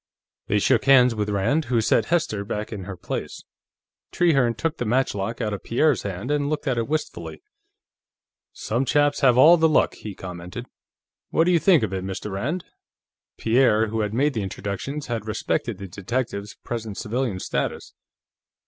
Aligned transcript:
They 0.47 0.57
shook 0.57 0.85
hands 0.85 1.13
with 1.13 1.29
Rand, 1.29 1.65
who 1.65 1.79
set 1.79 2.05
Hester 2.05 2.43
back 2.43 2.73
in 2.73 2.85
her 2.85 2.97
place. 2.97 3.43
Trehearne 4.11 4.55
took 4.55 4.77
the 4.77 4.85
matchlock 4.85 5.39
out 5.41 5.53
of 5.53 5.63
Pierre's 5.63 6.01
hands 6.01 6.31
and 6.31 6.49
looked 6.49 6.65
at 6.67 6.79
it 6.79 6.87
wistfully. 6.87 7.43
"Some 8.51 8.83
chaps 8.83 9.19
have 9.19 9.37
all 9.37 9.57
the 9.57 9.69
luck," 9.69 9.93
he 9.93 10.15
commented. 10.15 10.65
"What 11.29 11.43
do 11.43 11.51
you 11.51 11.59
think 11.59 11.83
of 11.83 11.93
it, 11.93 12.03
Mr. 12.03 12.31
Rand?" 12.31 12.65
Pierre, 13.37 13.89
who 13.89 13.99
had 13.99 14.11
made 14.11 14.33
the 14.33 14.41
introductions, 14.41 15.05
had 15.05 15.27
respected 15.27 15.77
the 15.77 15.87
detective's 15.87 16.55
present 16.63 16.97
civilian 16.97 17.37
status. 17.39 17.93